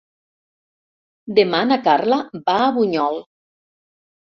Demà 1.41 1.59
na 1.73 1.79
Carla 1.89 2.19
va 2.49 2.59
a 2.65 2.73
Bunyol. 2.81 3.23